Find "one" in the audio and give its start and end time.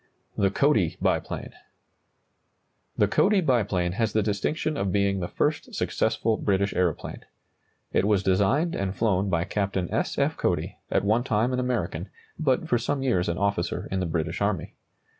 11.05-11.23